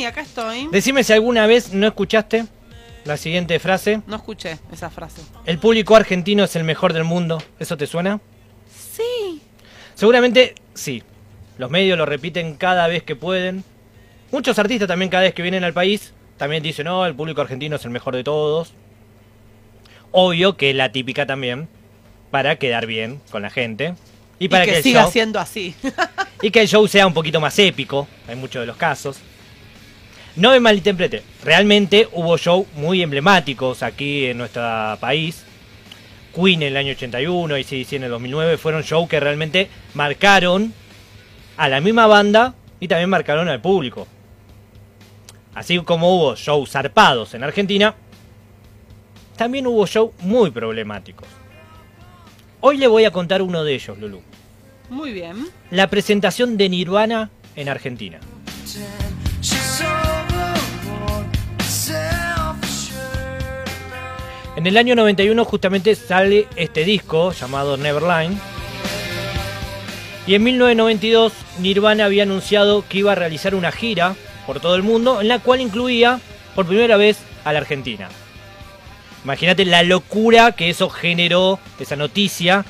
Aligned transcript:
Sí, 0.00 0.06
acá 0.06 0.22
estoy. 0.22 0.66
Decime 0.72 1.04
si 1.04 1.12
alguna 1.12 1.46
vez 1.46 1.74
no 1.74 1.86
escuchaste 1.86 2.46
la 3.04 3.18
siguiente 3.18 3.58
frase. 3.58 4.00
No 4.06 4.16
escuché 4.16 4.56
esa 4.72 4.88
frase. 4.88 5.20
El 5.44 5.58
público 5.58 5.94
argentino 5.94 6.42
es 6.42 6.56
el 6.56 6.64
mejor 6.64 6.94
del 6.94 7.04
mundo. 7.04 7.42
¿Eso 7.58 7.76
te 7.76 7.86
suena? 7.86 8.18
Sí. 8.94 9.42
Seguramente 9.94 10.54
sí. 10.72 11.02
Los 11.58 11.70
medios 11.70 11.98
lo 11.98 12.06
repiten 12.06 12.54
cada 12.54 12.86
vez 12.88 13.02
que 13.02 13.14
pueden. 13.14 13.62
Muchos 14.32 14.58
artistas 14.58 14.88
también 14.88 15.10
cada 15.10 15.24
vez 15.24 15.34
que 15.34 15.42
vienen 15.42 15.64
al 15.64 15.74
país 15.74 16.14
también 16.38 16.62
dicen, 16.62 16.86
no, 16.86 17.04
el 17.04 17.14
público 17.14 17.42
argentino 17.42 17.76
es 17.76 17.84
el 17.84 17.90
mejor 17.90 18.16
de 18.16 18.24
todos. 18.24 18.72
Obvio 20.12 20.56
que 20.56 20.72
la 20.72 20.92
típica 20.92 21.26
también, 21.26 21.68
para 22.30 22.56
quedar 22.56 22.86
bien 22.86 23.20
con 23.30 23.42
la 23.42 23.50
gente. 23.50 23.96
Y 24.38 24.48
para 24.48 24.64
que, 24.64 24.78
el 24.78 24.82
siga 24.82 25.02
show- 25.02 25.12
siendo 25.12 25.38
así. 25.38 25.74
y 26.40 26.50
que 26.50 26.62
el 26.62 26.68
show 26.68 26.88
sea 26.88 27.06
un 27.06 27.12
poquito 27.12 27.38
más 27.38 27.58
épico, 27.58 28.08
en 28.26 28.38
muchos 28.40 28.60
de 28.62 28.66
los 28.66 28.78
casos. 28.78 29.18
No 30.40 30.52
me 30.52 30.60
malinterprete, 30.60 31.22
realmente 31.44 32.08
hubo 32.12 32.38
show 32.38 32.66
muy 32.76 33.02
emblemáticos 33.02 33.82
aquí 33.82 34.24
en 34.24 34.38
nuestro 34.38 34.62
país. 34.98 35.44
Queen 36.34 36.62
en 36.62 36.68
el 36.68 36.76
año 36.78 36.92
81 36.92 37.58
y 37.58 37.64
CDC 37.64 37.92
en 37.92 38.04
el 38.04 38.10
2009 38.10 38.56
fueron 38.56 38.80
shows 38.80 39.06
que 39.06 39.20
realmente 39.20 39.68
marcaron 39.92 40.72
a 41.58 41.68
la 41.68 41.82
misma 41.82 42.06
banda 42.06 42.54
y 42.80 42.88
también 42.88 43.10
marcaron 43.10 43.50
al 43.50 43.60
público. 43.60 44.08
Así 45.54 45.78
como 45.80 46.16
hubo 46.16 46.36
shows 46.36 46.70
zarpados 46.70 47.34
en 47.34 47.44
Argentina, 47.44 47.94
también 49.36 49.66
hubo 49.66 49.84
shows 49.84 50.12
muy 50.20 50.50
problemáticos. 50.50 51.28
Hoy 52.62 52.78
le 52.78 52.86
voy 52.86 53.04
a 53.04 53.10
contar 53.10 53.42
uno 53.42 53.62
de 53.62 53.74
ellos, 53.74 53.98
Lulu 53.98 54.22
Muy 54.88 55.12
bien. 55.12 55.48
la 55.70 55.90
presentación 55.90 56.56
de 56.56 56.70
Nirvana 56.70 57.28
en 57.56 57.68
Argentina. 57.68 58.20
En 64.60 64.66
el 64.66 64.76
año 64.76 64.94
91 64.94 65.42
justamente 65.46 65.94
sale 65.94 66.46
este 66.54 66.84
disco 66.84 67.32
llamado 67.32 67.78
Neverline. 67.78 68.38
Y 70.26 70.34
en 70.34 70.42
1992 70.42 71.32
Nirvana 71.60 72.04
había 72.04 72.24
anunciado 72.24 72.84
que 72.86 72.98
iba 72.98 73.12
a 73.12 73.14
realizar 73.14 73.54
una 73.54 73.72
gira 73.72 74.16
por 74.46 74.60
todo 74.60 74.74
el 74.74 74.82
mundo 74.82 75.22
en 75.22 75.28
la 75.28 75.38
cual 75.38 75.62
incluía 75.62 76.20
por 76.54 76.66
primera 76.66 76.98
vez 76.98 77.20
a 77.44 77.54
la 77.54 77.60
Argentina. 77.60 78.10
Imagínate 79.24 79.64
la 79.64 79.82
locura 79.82 80.52
que 80.52 80.68
eso 80.68 80.90
generó, 80.90 81.58
esa 81.78 81.96
noticia. 81.96 82.66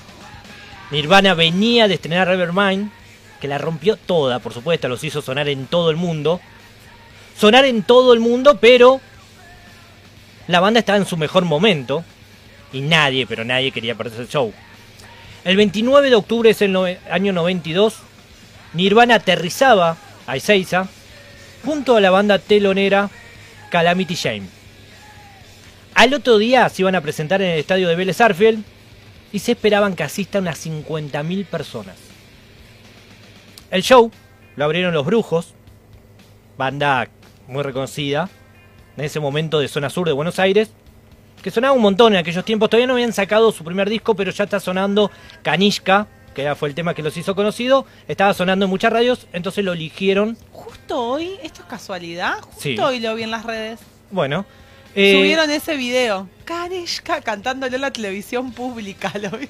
Nirvana 0.92 1.34
venía 1.34 1.88
de 1.88 1.94
estrenar 1.94 2.28
Nevermind, 2.28 2.92
que 3.40 3.48
la 3.48 3.58
rompió 3.58 3.96
toda, 3.96 4.38
por 4.38 4.54
supuesto, 4.54 4.88
los 4.88 5.02
hizo 5.02 5.22
sonar 5.22 5.48
en 5.48 5.66
todo 5.66 5.90
el 5.90 5.96
mundo. 5.96 6.40
Sonar 7.36 7.64
en 7.64 7.82
todo 7.82 8.12
el 8.12 8.20
mundo, 8.20 8.58
pero 8.60 9.00
la 10.50 10.60
banda 10.60 10.80
estaba 10.80 10.98
en 10.98 11.06
su 11.06 11.16
mejor 11.16 11.44
momento 11.44 12.04
y 12.72 12.80
nadie, 12.80 13.26
pero 13.26 13.44
nadie 13.44 13.70
quería 13.70 13.94
perderse 13.94 14.22
el 14.22 14.28
show. 14.28 14.52
El 15.44 15.56
29 15.56 16.10
de 16.10 16.16
octubre 16.16 16.50
es 16.50 16.60
el 16.60 16.76
año 17.10 17.32
92, 17.32 17.96
Nirvana 18.74 19.16
aterrizaba 19.16 19.96
a 20.26 20.36
Ezeiza 20.36 20.88
junto 21.64 21.96
a 21.96 22.00
la 22.00 22.10
banda 22.10 22.38
telonera 22.38 23.10
Calamity 23.70 24.16
Jane. 24.16 24.48
Al 25.94 26.14
otro 26.14 26.38
día 26.38 26.68
se 26.68 26.82
iban 26.82 26.94
a 26.96 27.00
presentar 27.00 27.40
en 27.42 27.50
el 27.50 27.58
estadio 27.58 27.88
de 27.88 27.96
Vélez 27.96 28.20
Arfield 28.20 28.64
y 29.32 29.38
se 29.38 29.52
esperaban 29.52 29.94
que 29.94 30.02
asistan 30.02 30.42
unas 30.42 30.66
50.000 30.66 31.46
personas. 31.46 31.96
El 33.70 33.82
show 33.82 34.10
lo 34.56 34.64
abrieron 34.64 34.94
Los 34.94 35.06
Brujos, 35.06 35.54
banda 36.58 37.08
muy 37.46 37.62
reconocida 37.62 38.28
en 38.96 39.04
ese 39.04 39.20
momento 39.20 39.58
de 39.60 39.68
zona 39.68 39.90
sur 39.90 40.06
de 40.06 40.12
Buenos 40.12 40.38
Aires, 40.38 40.70
que 41.42 41.50
sonaba 41.50 41.72
un 41.74 41.82
montón 41.82 42.12
en 42.12 42.18
aquellos 42.18 42.44
tiempos. 42.44 42.68
Todavía 42.70 42.86
no 42.86 42.94
habían 42.94 43.12
sacado 43.12 43.50
su 43.52 43.64
primer 43.64 43.88
disco, 43.88 44.14
pero 44.14 44.30
ya 44.30 44.44
está 44.44 44.60
sonando 44.60 45.10
Kanishka, 45.42 46.06
que 46.34 46.42
era- 46.42 46.54
fue 46.54 46.68
el 46.68 46.74
tema 46.74 46.94
que 46.94 47.02
los 47.02 47.16
hizo 47.16 47.34
conocido. 47.34 47.86
Estaba 48.08 48.34
sonando 48.34 48.66
en 48.66 48.70
muchas 48.70 48.92
radios, 48.92 49.26
entonces 49.32 49.64
lo 49.64 49.72
eligieron. 49.72 50.36
Justo 50.52 51.00
hoy, 51.02 51.38
esto 51.42 51.62
es 51.62 51.66
casualidad, 51.68 52.40
justo 52.42 52.60
Sí. 52.60 52.78
hoy 52.78 53.00
lo 53.00 53.14
vi 53.14 53.22
en 53.22 53.30
las 53.30 53.44
redes. 53.44 53.80
Bueno, 54.10 54.44
eh, 54.94 55.14
Subieron 55.16 55.50
ese 55.50 55.76
video. 55.76 56.28
Kanishka 56.44 57.20
cantándole 57.22 57.76
en 57.76 57.82
la 57.82 57.90
televisión 57.92 58.52
pública, 58.52 59.10
¿lo 59.22 59.30
vi? 59.30 59.48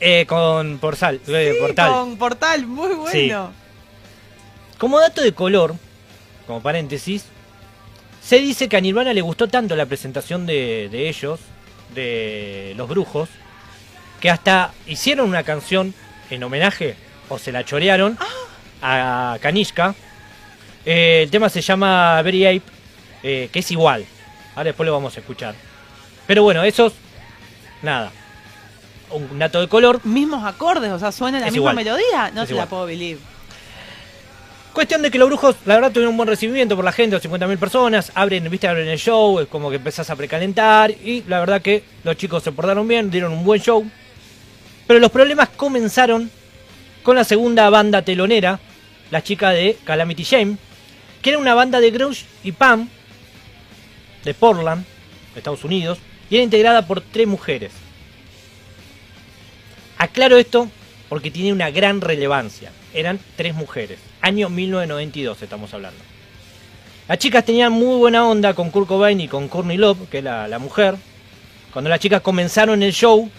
eh, 0.00 0.26
con 0.28 0.78
Portal. 0.78 1.20
eh, 1.26 1.52
Sí, 1.54 1.60
Portal. 1.60 1.90
Con 1.92 2.16
portal, 2.16 2.66
muy 2.66 2.94
bueno. 2.94 3.52
Como 4.78 4.98
dato 5.00 5.22
de 5.22 5.32
color, 5.32 5.74
como 6.46 6.60
paréntesis, 6.62 7.24
se 8.26 8.38
dice 8.40 8.68
que 8.68 8.76
a 8.76 8.80
Nirvana 8.80 9.12
le 9.12 9.20
gustó 9.20 9.46
tanto 9.48 9.76
la 9.76 9.86
presentación 9.86 10.46
de, 10.46 10.88
de 10.90 11.08
ellos, 11.08 11.38
de 11.94 12.74
los 12.76 12.88
brujos, 12.88 13.28
que 14.20 14.30
hasta 14.30 14.72
hicieron 14.86 15.28
una 15.28 15.42
canción 15.44 15.94
en 16.30 16.42
homenaje, 16.42 16.96
o 17.28 17.38
se 17.38 17.52
la 17.52 17.64
chorearon, 17.64 18.18
a 18.82 19.38
Kanishka. 19.40 19.94
Eh, 20.84 21.22
el 21.24 21.30
tema 21.30 21.48
se 21.48 21.60
llama 21.60 22.20
Very 22.22 22.46
Ape, 22.46 22.62
eh, 23.22 23.48
que 23.52 23.60
es 23.60 23.70
igual. 23.70 24.04
Ahora 24.54 24.64
después 24.68 24.86
lo 24.86 24.92
vamos 24.92 25.16
a 25.16 25.20
escuchar. 25.20 25.54
Pero 26.26 26.42
bueno, 26.42 26.64
esos, 26.64 26.94
nada. 27.82 28.10
Un 29.10 29.38
dato 29.38 29.60
de 29.60 29.68
color. 29.68 30.00
Mismos 30.04 30.44
acordes, 30.44 30.90
o 30.90 30.98
sea, 30.98 31.12
suena 31.12 31.38
la 31.38 31.46
Es 31.46 31.52
misma 31.52 31.70
igual. 31.72 31.76
melodía. 31.76 32.30
No 32.34 32.42
Es 32.42 32.50
igual. 32.50 32.64
la 32.64 32.68
puedo 32.70 32.86
believe. 32.86 33.20
Cuestión 34.76 35.00
de 35.00 35.10
que 35.10 35.18
los 35.18 35.28
brujos, 35.28 35.56
la 35.64 35.76
verdad, 35.76 35.90
tuvieron 35.90 36.10
un 36.10 36.18
buen 36.18 36.28
recibimiento 36.28 36.76
por 36.76 36.84
la 36.84 36.92
gente, 36.92 37.16
50.000 37.18 37.56
personas, 37.56 38.12
abren, 38.14 38.50
viste, 38.50 38.68
abren 38.68 38.86
el 38.86 38.98
show, 38.98 39.40
es 39.40 39.48
como 39.48 39.70
que 39.70 39.76
empezás 39.76 40.10
a 40.10 40.16
precalentar, 40.16 40.90
y 40.90 41.22
la 41.28 41.40
verdad 41.40 41.62
que 41.62 41.82
los 42.04 42.14
chicos 42.18 42.42
se 42.42 42.52
portaron 42.52 42.86
bien, 42.86 43.10
dieron 43.10 43.32
un 43.32 43.42
buen 43.42 43.58
show. 43.58 43.90
Pero 44.86 45.00
los 45.00 45.10
problemas 45.10 45.48
comenzaron 45.48 46.30
con 47.02 47.16
la 47.16 47.24
segunda 47.24 47.70
banda 47.70 48.02
telonera, 48.02 48.60
la 49.10 49.22
chica 49.22 49.48
de 49.48 49.78
Calamity 49.82 50.24
Jane, 50.24 50.58
que 51.22 51.30
era 51.30 51.38
una 51.38 51.54
banda 51.54 51.80
de 51.80 51.90
grunge 51.90 52.26
y 52.44 52.52
punk 52.52 52.90
de 54.24 54.34
Portland, 54.34 54.84
Estados 55.34 55.64
Unidos, 55.64 55.96
y 56.28 56.34
era 56.34 56.44
integrada 56.44 56.86
por 56.86 57.00
tres 57.00 57.26
mujeres. 57.26 57.72
Aclaro 59.96 60.36
esto 60.36 60.68
porque 61.08 61.30
tiene 61.30 61.54
una 61.54 61.70
gran 61.70 62.02
relevancia. 62.02 62.72
Eran 62.96 63.20
tres 63.36 63.54
mujeres. 63.54 63.98
Año 64.22 64.48
1992 64.48 65.42
estamos 65.42 65.74
hablando. 65.74 66.00
Las 67.06 67.18
chicas 67.18 67.44
tenían 67.44 67.70
muy 67.70 67.98
buena 67.98 68.26
onda 68.26 68.54
con 68.54 68.70
Kurt 68.70 68.88
Cobain 68.88 69.20
y 69.20 69.28
con 69.28 69.48
Courtney 69.48 69.76
Love, 69.76 70.08
que 70.08 70.18
es 70.18 70.24
la, 70.24 70.48
la 70.48 70.58
mujer. 70.58 70.96
Cuando 71.74 71.90
las 71.90 72.00
chicas 72.00 72.22
comenzaron 72.22 72.82
el 72.82 72.94
show, 72.94 73.30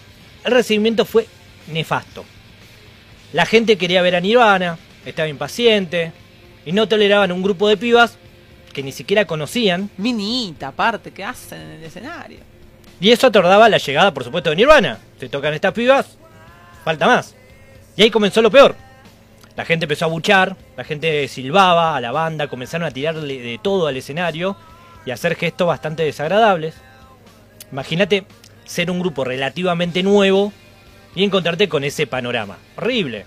el 0.45 0.51
recibimiento 0.51 1.05
fue 1.05 1.25
nefasto. 1.73 2.23
La 3.33 3.47
gente 3.47 3.79
quería 3.79 4.03
ver 4.03 4.15
a 4.15 4.19
Nirvana, 4.19 4.77
estaba 5.03 5.27
impaciente 5.27 6.11
y 6.63 6.71
no 6.71 6.87
toleraban 6.87 7.31
un 7.31 7.41
grupo 7.41 7.67
de 7.67 7.77
pibas 7.77 8.15
que 8.71 8.83
ni 8.83 8.91
siquiera 8.91 9.25
conocían. 9.25 9.89
Minita, 9.97 10.67
aparte, 10.67 11.09
¿qué 11.09 11.23
hacen 11.23 11.59
en 11.59 11.69
el 11.71 11.83
escenario? 11.83 12.39
Y 13.01 13.09
eso 13.09 13.25
atordaba 13.25 13.67
la 13.69 13.79
llegada, 13.79 14.13
por 14.13 14.23
supuesto, 14.23 14.51
de 14.51 14.55
Nirvana. 14.55 14.99
Se 15.19 15.29
tocan 15.29 15.55
estas 15.55 15.73
pibas, 15.73 16.15
falta 16.83 17.07
más. 17.07 17.33
Y 17.95 18.03
ahí 18.03 18.11
comenzó 18.11 18.43
lo 18.43 18.51
peor. 18.51 18.85
La 19.57 19.65
gente 19.65 19.85
empezó 19.85 20.05
a 20.05 20.09
buchar, 20.09 20.55
la 20.77 20.83
gente 20.83 21.27
silbaba 21.27 21.95
a 21.97 21.99
la 22.01 22.11
banda, 22.11 22.47
comenzaron 22.47 22.87
a 22.87 22.91
tirarle 22.91 23.39
de 23.39 23.59
todo 23.61 23.87
al 23.87 23.97
escenario 23.97 24.55
y 25.03 25.11
a 25.11 25.15
hacer 25.15 25.35
gestos 25.35 25.67
bastante 25.67 26.03
desagradables. 26.03 26.75
Imagínate 27.71 28.23
ser 28.65 28.91
un 28.91 28.99
grupo 28.99 29.23
relativamente 29.23 30.03
nuevo 30.03 30.53
y 31.15 31.23
encontrarte 31.23 31.67
con 31.67 31.83
ese 31.83 32.05
panorama. 32.05 32.57
Horrible. 32.77 33.25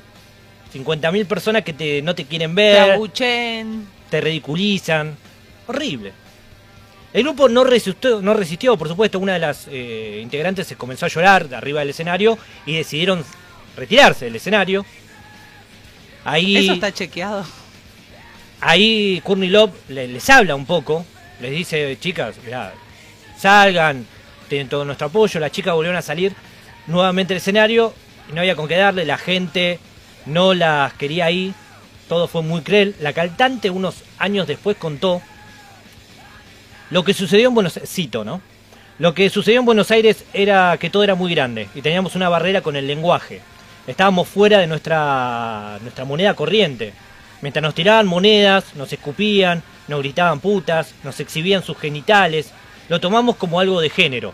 50.000 0.72 1.26
personas 1.26 1.64
que 1.64 1.72
te, 1.72 2.00
no 2.00 2.14
te 2.14 2.24
quieren 2.26 2.54
Te 2.54 2.62
ver, 2.62 2.90
abuchen. 2.92 3.88
te 4.08 4.20
ridiculizan. 4.20 5.16
Horrible. 5.66 6.12
El 7.12 7.24
grupo 7.24 7.48
no 7.48 7.64
resistió, 7.64 8.22
no 8.22 8.34
resistió, 8.34 8.76
por 8.76 8.86
supuesto, 8.86 9.18
una 9.18 9.32
de 9.32 9.40
las 9.40 9.66
eh, 9.68 10.20
integrantes 10.22 10.68
se 10.68 10.76
comenzó 10.76 11.06
a 11.06 11.08
llorar 11.08 11.48
de 11.48 11.56
arriba 11.56 11.80
del 11.80 11.90
escenario 11.90 12.38
y 12.66 12.76
decidieron 12.76 13.24
retirarse 13.76 14.26
del 14.26 14.36
escenario. 14.36 14.86
Ahí, 16.24 16.56
Eso 16.56 16.72
está 16.74 16.92
chequeado. 16.92 17.44
ahí 18.60 19.20
Courtney 19.24 19.48
Love 19.48 19.72
le- 19.88 20.08
les 20.08 20.28
habla 20.30 20.54
un 20.54 20.66
poco, 20.66 21.04
les 21.40 21.50
dice, 21.50 21.96
chicas, 22.00 22.36
mirá, 22.44 22.74
salgan, 23.38 24.06
tienen 24.48 24.68
todo 24.68 24.84
nuestro 24.84 25.06
apoyo. 25.06 25.40
Las 25.40 25.52
chicas 25.52 25.74
volvieron 25.74 25.96
a 25.98 26.02
salir 26.02 26.34
nuevamente 26.86 27.32
del 27.34 27.38
escenario 27.38 27.94
y 28.30 28.34
no 28.34 28.40
había 28.40 28.56
con 28.56 28.68
qué 28.68 28.76
darle, 28.76 29.04
la 29.04 29.16
gente 29.18 29.78
no 30.26 30.52
las 30.54 30.92
quería 30.94 31.24
ahí, 31.26 31.54
todo 32.08 32.28
fue 32.28 32.42
muy 32.42 32.60
cruel. 32.60 32.94
La 33.00 33.12
cantante 33.12 33.70
unos 33.70 34.02
años 34.18 34.46
después 34.46 34.76
contó 34.76 35.22
lo 36.90 37.04
que 37.04 37.14
sucedió 37.14 37.48
en 37.48 37.54
Buenos 37.54 37.76
Aires, 37.76 37.90
cito, 37.90 38.24
¿no? 38.24 38.40
Lo 38.98 39.14
que 39.14 39.30
sucedió 39.30 39.60
en 39.60 39.64
Buenos 39.66 39.90
Aires 39.90 40.24
era 40.34 40.76
que 40.78 40.90
todo 40.90 41.02
era 41.04 41.14
muy 41.14 41.32
grande 41.34 41.68
y 41.74 41.80
teníamos 41.80 42.16
una 42.16 42.28
barrera 42.28 42.60
con 42.60 42.76
el 42.76 42.86
lenguaje. 42.86 43.40
Estábamos 43.90 44.28
fuera 44.28 44.58
de 44.60 44.68
nuestra, 44.68 45.76
nuestra 45.82 46.04
moneda 46.04 46.34
corriente. 46.34 46.92
Mientras 47.42 47.60
nos 47.60 47.74
tiraban 47.74 48.06
monedas, 48.06 48.76
nos 48.76 48.92
escupían, 48.92 49.64
nos 49.88 49.98
gritaban 49.98 50.38
putas, 50.38 50.94
nos 51.02 51.18
exhibían 51.18 51.64
sus 51.64 51.76
genitales, 51.76 52.52
lo 52.88 53.00
tomamos 53.00 53.34
como 53.34 53.58
algo 53.58 53.80
de 53.80 53.90
género. 53.90 54.32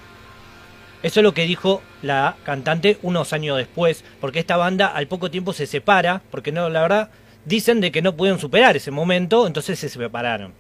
Eso 1.03 1.21
es 1.21 1.25
lo 1.25 1.33
que 1.33 1.47
dijo 1.47 1.81
la 2.03 2.37
cantante 2.45 2.99
unos 3.01 3.33
años 3.33 3.57
después, 3.57 4.05
porque 4.21 4.41
esta 4.41 4.59
banda 4.59 4.89
al 4.89 5.07
poco 5.07 5.31
tiempo 5.31 5.55
se 5.55 5.67
separa, 5.67 6.21
porque 6.31 6.53
no, 6.53 6.69
la 6.69 6.83
verdad, 6.83 7.11
dicen 7.47 7.81
de 7.81 7.91
que 7.91 8.03
no 8.03 8.15
pudieron 8.15 8.39
superar 8.39 8.77
ese 8.77 8.91
momento, 8.91 9.47
entonces 9.47 9.79
se 9.79 9.89
separaron. 9.89 10.53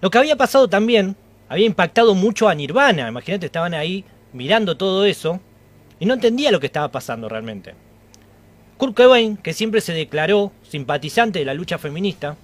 Lo 0.00 0.08
que 0.08 0.18
había 0.18 0.36
pasado 0.36 0.68
también 0.68 1.16
había 1.48 1.66
impactado 1.66 2.14
mucho 2.14 2.48
a 2.48 2.54
Nirvana, 2.54 3.08
imagínate, 3.08 3.46
estaban 3.46 3.74
ahí 3.74 4.04
mirando 4.32 4.76
todo 4.76 5.04
eso 5.04 5.40
y 5.98 6.06
no 6.06 6.14
entendía 6.14 6.52
lo 6.52 6.60
que 6.60 6.66
estaba 6.66 6.92
pasando 6.92 7.28
realmente. 7.28 7.87
Kurt 8.78 8.96
Cobain, 8.96 9.36
que 9.36 9.52
siempre 9.52 9.80
se 9.80 9.92
declaró 9.92 10.52
simpatizante 10.62 11.40
de 11.40 11.44
la 11.44 11.52
lucha 11.52 11.78
feminista, 11.78 12.36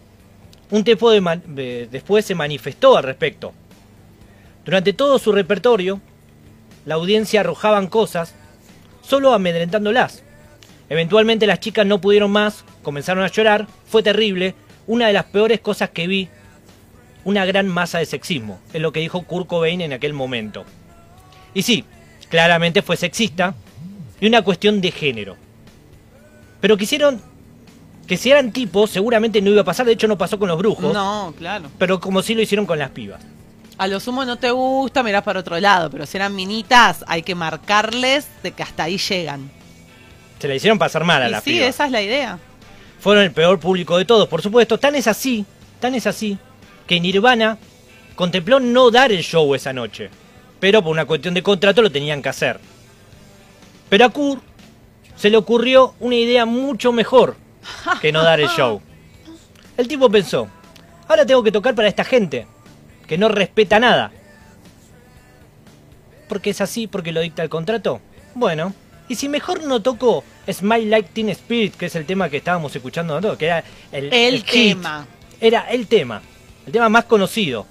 un 0.70 0.82
tiempo 0.82 1.12
después 1.12 2.24
se 2.24 2.34
manifestó 2.34 2.96
al 2.96 3.04
respecto. 3.04 3.52
Durante 4.64 4.92
todo 4.92 5.20
su 5.20 5.30
repertorio, 5.30 6.00
la 6.86 6.96
audiencia 6.96 7.40
arrojaban 7.40 7.86
cosas, 7.86 8.34
solo 9.00 9.32
amedrentándolas. 9.32 10.24
Eventualmente 10.88 11.46
las 11.46 11.60
chicas 11.60 11.86
no 11.86 12.00
pudieron 12.00 12.32
más, 12.32 12.64
comenzaron 12.82 13.22
a 13.22 13.28
llorar, 13.28 13.68
fue 13.86 14.02
terrible, 14.02 14.56
una 14.88 15.06
de 15.06 15.12
las 15.12 15.26
peores 15.26 15.60
cosas 15.60 15.90
que 15.90 16.08
vi, 16.08 16.28
una 17.24 17.44
gran 17.46 17.68
masa 17.68 17.98
de 17.98 18.06
sexismo, 18.06 18.58
es 18.72 18.82
lo 18.82 18.92
que 18.92 19.00
dijo 19.00 19.22
Kurt 19.22 19.46
Cobain 19.46 19.80
en 19.80 19.92
aquel 19.92 20.14
momento. 20.14 20.64
Y 21.54 21.62
sí, 21.62 21.84
claramente 22.28 22.82
fue 22.82 22.96
sexista 22.96 23.54
y 24.20 24.26
una 24.26 24.42
cuestión 24.42 24.80
de 24.80 24.90
género. 24.90 25.36
Pero 26.64 26.78
quisieron 26.78 27.20
que 28.06 28.16
si 28.16 28.30
eran 28.30 28.50
tipos, 28.50 28.88
seguramente 28.88 29.42
no 29.42 29.50
iba 29.50 29.60
a 29.60 29.64
pasar. 29.64 29.84
De 29.84 29.92
hecho, 29.92 30.08
no 30.08 30.16
pasó 30.16 30.38
con 30.38 30.48
los 30.48 30.56
brujos. 30.56 30.94
No, 30.94 31.34
claro. 31.36 31.70
Pero 31.76 32.00
como 32.00 32.22
sí 32.22 32.34
lo 32.34 32.40
hicieron 32.40 32.64
con 32.64 32.78
las 32.78 32.88
pibas. 32.88 33.20
A 33.76 33.86
lo 33.86 34.00
sumo 34.00 34.24
no 34.24 34.38
te 34.38 34.50
gusta, 34.50 35.02
mirás 35.02 35.24
para 35.24 35.40
otro 35.40 35.60
lado. 35.60 35.90
Pero 35.90 36.06
si 36.06 36.16
eran 36.16 36.34
minitas, 36.34 37.04
hay 37.06 37.22
que 37.22 37.34
marcarles 37.34 38.28
de 38.42 38.52
que 38.52 38.62
hasta 38.62 38.84
ahí 38.84 38.96
llegan. 38.96 39.50
Se 40.38 40.48
la 40.48 40.54
hicieron 40.54 40.78
pasar 40.78 41.04
mal 41.04 41.24
a 41.24 41.28
y 41.28 41.32
las 41.32 41.44
sí, 41.44 41.50
pibas. 41.50 41.68
esa 41.68 41.84
es 41.84 41.92
la 41.92 42.00
idea. 42.00 42.38
Fueron 42.98 43.24
el 43.24 43.32
peor 43.32 43.60
público 43.60 43.98
de 43.98 44.06
todos, 44.06 44.26
por 44.26 44.40
supuesto. 44.40 44.78
Tan 44.78 44.94
es 44.94 45.06
así, 45.06 45.44
tan 45.80 45.94
es 45.94 46.06
así, 46.06 46.38
que 46.86 46.98
Nirvana 46.98 47.58
contempló 48.14 48.58
no 48.58 48.90
dar 48.90 49.12
el 49.12 49.22
show 49.22 49.54
esa 49.54 49.74
noche. 49.74 50.08
Pero 50.60 50.82
por 50.82 50.92
una 50.92 51.04
cuestión 51.04 51.34
de 51.34 51.42
contrato 51.42 51.82
lo 51.82 51.92
tenían 51.92 52.22
que 52.22 52.30
hacer. 52.30 52.58
Pero 53.90 54.06
a 54.06 54.08
Kurt 54.08 54.53
se 55.16 55.30
le 55.30 55.36
ocurrió 55.36 55.94
una 56.00 56.14
idea 56.16 56.44
mucho 56.44 56.92
mejor 56.92 57.36
que 58.00 58.12
no 58.12 58.22
dar 58.22 58.40
el 58.40 58.48
show. 58.56 58.80
El 59.76 59.88
tipo 59.88 60.08
pensó, 60.10 60.48
ahora 61.08 61.26
tengo 61.26 61.42
que 61.42 61.52
tocar 61.52 61.74
para 61.74 61.88
esta 61.88 62.04
gente, 62.04 62.46
que 63.06 63.18
no 63.18 63.28
respeta 63.28 63.78
nada. 63.80 64.12
Porque 66.28 66.50
es 66.50 66.60
así, 66.60 66.86
porque 66.86 67.12
lo 67.12 67.20
dicta 67.20 67.42
el 67.42 67.48
contrato. 67.48 68.00
Bueno, 68.34 68.72
y 69.08 69.14
si 69.16 69.28
mejor 69.28 69.64
no 69.64 69.82
toco 69.82 70.24
Smile 70.50 70.86
Like 70.86 71.10
Teen 71.12 71.28
Spirit, 71.30 71.74
que 71.76 71.86
es 71.86 71.94
el 71.94 72.06
tema 72.06 72.28
que 72.28 72.38
estábamos 72.38 72.74
escuchando, 72.74 73.20
¿no? 73.20 73.36
que 73.36 73.46
era 73.46 73.64
el, 73.92 74.06
El, 74.06 74.34
el 74.34 74.44
hit. 74.44 74.76
tema. 74.76 75.06
Era 75.40 75.60
el 75.70 75.86
tema, 75.86 76.22
el 76.66 76.72
tema 76.72 76.88
más 76.88 77.04
conocido. 77.04 77.66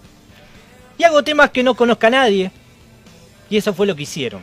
Y 0.98 1.04
hago 1.04 1.24
temas 1.24 1.50
que 1.50 1.64
no 1.64 1.74
conozca 1.76 2.08
a 2.08 2.12
nadie. 2.12 2.52
Y 3.50 3.58
eso 3.58 3.74
fue 3.74 3.88
lo 3.88 3.96
que 3.96 4.04
hicieron. 4.04 4.42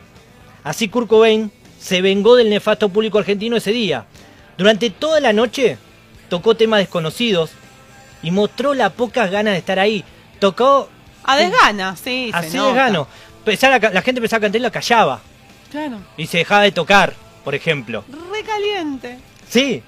Así 0.63 0.89
Kurt 0.89 1.07
Cobain 1.07 1.51
se 1.81 2.01
vengó 2.01 2.35
del 2.35 2.49
nefasto 2.49 2.89
público 2.89 3.17
argentino 3.17 3.57
ese 3.57 3.71
día. 3.71 4.05
Durante 4.57 4.89
toda 4.89 5.19
la 5.19 5.33
noche 5.33 5.77
tocó 6.29 6.55
temas 6.55 6.79
desconocidos 6.79 7.51
y 8.21 8.29
mostró 8.31 8.73
la 8.73 8.91
pocas 8.91 9.31
ganas 9.31 9.53
de 9.53 9.59
estar 9.59 9.79
ahí. 9.79 10.03
Tocó 10.39 10.89
A 11.23 11.37
desgana, 11.37 11.95
sí. 11.95 12.29
así 12.33 12.51
de 12.51 12.57
nota. 12.57 12.73
gano. 12.75 13.07
Pensaba 13.43 13.79
la, 13.79 13.89
la 13.89 14.01
gente 14.01 14.19
empezaba 14.19 14.37
a 14.37 14.41
cantar 14.41 14.59
y 14.59 14.63
la 14.63 14.69
callaba. 14.71 15.21
Claro. 15.71 15.97
Y 16.17 16.27
se 16.27 16.37
dejaba 16.39 16.63
de 16.63 16.71
tocar, 16.71 17.13
por 17.43 17.55
ejemplo. 17.55 18.03
Re 18.31 18.43
caliente. 18.43 19.17
Sí. 19.49 19.81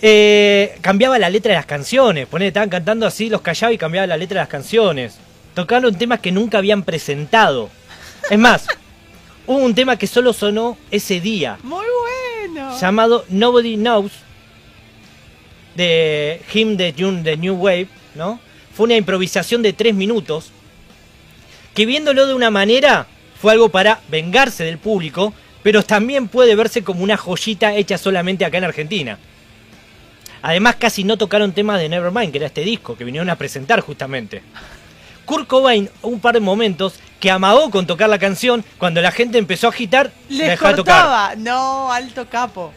Eh, 0.00 0.78
cambiaba 0.80 1.18
la 1.18 1.30
letra 1.30 1.52
de 1.52 1.56
las 1.58 1.66
canciones. 1.66 2.26
Ponele, 2.26 2.48
estaban 2.48 2.68
cantando 2.68 3.06
así, 3.06 3.28
los 3.30 3.40
callaba 3.40 3.72
y 3.72 3.78
cambiaba 3.78 4.06
la 4.06 4.16
letra 4.16 4.36
de 4.36 4.42
las 4.42 4.48
canciones. 4.48 5.16
Tocaron 5.54 5.96
temas 5.96 6.20
que 6.20 6.30
nunca 6.32 6.58
habían 6.58 6.82
presentado. 6.82 7.70
Es 8.30 8.38
más, 8.38 8.66
hubo 9.48 9.58
un 9.58 9.74
tema 9.74 9.96
que 9.96 10.06
solo 10.06 10.32
sonó 10.32 10.78
ese 10.90 11.20
día, 11.20 11.58
Muy 11.62 11.84
bueno. 12.44 12.78
llamado 12.78 13.24
Nobody 13.30 13.76
Knows, 13.76 14.12
de 15.74 16.40
Him 16.52 16.76
de 16.76 16.94
June 16.96 17.22
de 17.22 17.36
New 17.36 17.54
Wave, 17.54 17.88
¿no? 18.14 18.38
Fue 18.74 18.84
una 18.84 18.96
improvisación 18.96 19.62
de 19.62 19.72
tres 19.72 19.94
minutos, 19.94 20.52
que 21.74 21.86
viéndolo 21.86 22.26
de 22.26 22.34
una 22.34 22.50
manera 22.50 23.06
fue 23.40 23.52
algo 23.52 23.70
para 23.70 24.00
vengarse 24.08 24.64
del 24.64 24.78
público, 24.78 25.32
pero 25.62 25.82
también 25.82 26.28
puede 26.28 26.54
verse 26.54 26.84
como 26.84 27.02
una 27.02 27.16
joyita 27.16 27.74
hecha 27.74 27.96
solamente 27.96 28.44
acá 28.44 28.58
en 28.58 28.64
Argentina. 28.64 29.18
Además, 30.42 30.76
casi 30.76 31.04
no 31.04 31.16
tocaron 31.16 31.52
temas 31.52 31.80
de 31.80 31.88
Nevermind, 31.88 32.32
que 32.32 32.38
era 32.38 32.46
este 32.46 32.60
disco 32.62 32.96
que 32.96 33.04
vinieron 33.04 33.30
a 33.30 33.36
presentar 33.36 33.80
justamente. 33.80 34.42
Kurt 35.24 35.46
Cobain, 35.48 35.90
un 36.02 36.20
par 36.20 36.34
de 36.34 36.40
momentos, 36.40 37.00
que 37.20 37.30
amagó 37.30 37.70
con 37.70 37.86
tocar 37.86 38.08
la 38.08 38.18
canción, 38.18 38.64
cuando 38.78 39.00
la 39.00 39.10
gente 39.10 39.38
empezó 39.38 39.66
a 39.66 39.70
agitar, 39.70 40.12
la 40.28 40.36
Les 40.38 40.48
dejaba 40.48 40.76
tocar. 40.76 40.94
cortaba. 41.02 41.34
No, 41.36 41.92
alto 41.92 42.26
capo. 42.28 42.72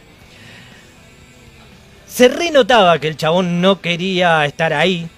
Se 2.06 2.28
renotaba 2.28 2.98
que 2.98 3.08
el 3.08 3.16
chabón 3.16 3.60
no 3.60 3.80
quería 3.80 4.44
estar 4.44 4.72
ahí. 4.72 5.08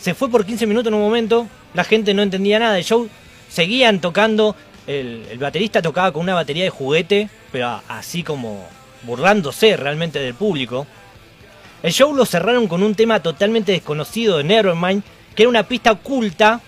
Se 0.00 0.14
fue 0.14 0.30
por 0.30 0.44
15 0.44 0.66
minutos 0.66 0.88
en 0.88 0.94
un 0.94 1.02
momento, 1.02 1.46
la 1.74 1.84
gente 1.84 2.14
no 2.14 2.22
entendía 2.22 2.58
nada 2.58 2.74
del 2.74 2.84
show. 2.84 3.08
Seguían 3.48 4.00
tocando, 4.00 4.56
el, 4.86 5.26
el 5.30 5.38
baterista 5.38 5.82
tocaba 5.82 6.12
con 6.12 6.22
una 6.22 6.34
batería 6.34 6.64
de 6.64 6.70
juguete, 6.70 7.28
pero 7.52 7.80
así 7.88 8.22
como 8.22 8.66
burlándose 9.02 9.76
realmente 9.76 10.18
del 10.18 10.34
público. 10.34 10.86
El 11.82 11.92
show 11.92 12.12
lo 12.14 12.26
cerraron 12.26 12.66
con 12.66 12.82
un 12.82 12.94
tema 12.94 13.20
totalmente 13.20 13.72
desconocido 13.72 14.38
de 14.38 14.44
Nevermind, 14.44 15.02
que 15.36 15.42
era 15.44 15.50
una 15.50 15.62
pista 15.62 15.92
oculta 15.92 16.60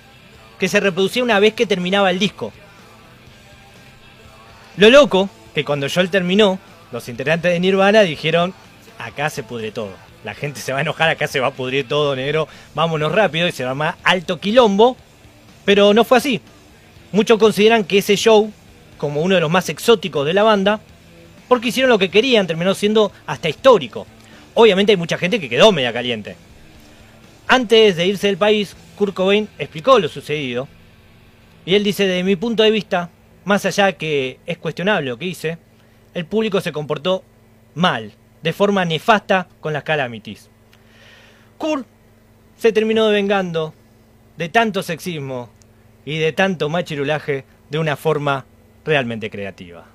que 0.60 0.68
se 0.68 0.78
reproducía 0.78 1.24
una 1.24 1.40
vez 1.40 1.54
que 1.54 1.66
terminaba 1.66 2.10
el 2.10 2.18
disco. 2.18 2.52
Lo 4.76 4.90
loco, 4.90 5.28
que 5.54 5.64
cuando 5.64 5.86
el 5.86 5.92
show 5.92 6.06
terminó, 6.06 6.58
los 6.92 7.08
integrantes 7.08 7.50
de 7.50 7.58
Nirvana 7.58 8.02
dijeron, 8.02 8.54
acá 8.98 9.30
se 9.30 9.42
pudre 9.42 9.72
todo. 9.72 9.90
La 10.22 10.34
gente 10.34 10.60
se 10.60 10.72
va 10.72 10.78
a 10.78 10.82
enojar, 10.82 11.08
acá 11.08 11.26
se 11.26 11.40
va 11.40 11.48
a 11.48 11.52
pudrir 11.52 11.88
todo, 11.88 12.14
negro. 12.14 12.46
Vámonos 12.74 13.10
rápido 13.10 13.48
y 13.48 13.52
se 13.52 13.64
va 13.64 13.70
armar 13.70 13.96
alto 14.04 14.38
quilombo. 14.38 14.98
Pero 15.64 15.94
no 15.94 16.04
fue 16.04 16.18
así. 16.18 16.42
Muchos 17.10 17.38
consideran 17.38 17.84
que 17.84 17.98
ese 17.98 18.16
show, 18.16 18.52
como 18.98 19.22
uno 19.22 19.36
de 19.36 19.40
los 19.40 19.50
más 19.50 19.70
exóticos 19.70 20.26
de 20.26 20.34
la 20.34 20.42
banda, 20.42 20.78
porque 21.48 21.68
hicieron 21.68 21.88
lo 21.88 21.98
que 21.98 22.10
querían, 22.10 22.46
terminó 22.46 22.74
siendo 22.74 23.12
hasta 23.26 23.48
histórico. 23.48 24.06
Obviamente 24.52 24.92
hay 24.92 24.98
mucha 24.98 25.16
gente 25.16 25.40
que 25.40 25.48
quedó 25.48 25.72
media 25.72 25.92
caliente. 25.92 26.36
Antes 27.48 27.96
de 27.96 28.06
irse 28.06 28.26
del 28.26 28.36
país, 28.36 28.76
Kurt 29.00 29.14
Cobain 29.14 29.48
explicó 29.58 29.98
lo 29.98 30.08
sucedido. 30.08 30.68
Y 31.64 31.74
él 31.74 31.82
dice, 31.84 32.06
de 32.06 32.22
mi 32.22 32.36
punto 32.36 32.62
de 32.62 32.70
vista, 32.70 33.08
más 33.46 33.64
allá 33.64 33.92
que 33.94 34.40
es 34.44 34.58
cuestionable 34.58 35.08
lo 35.08 35.16
que 35.16 35.24
hice, 35.24 35.56
el 36.12 36.26
público 36.26 36.60
se 36.60 36.70
comportó 36.70 37.24
mal, 37.74 38.12
de 38.42 38.52
forma 38.52 38.84
nefasta 38.84 39.48
con 39.62 39.72
las 39.72 39.84
calamities. 39.84 40.50
Kurt 41.56 41.86
se 42.58 42.74
terminó 42.74 43.08
vengando 43.08 43.72
de 44.36 44.50
tanto 44.50 44.82
sexismo 44.82 45.48
y 46.04 46.18
de 46.18 46.34
tanto 46.34 46.68
machirulaje 46.68 47.46
de 47.70 47.78
una 47.78 47.96
forma 47.96 48.44
realmente 48.84 49.30
creativa. 49.30 49.86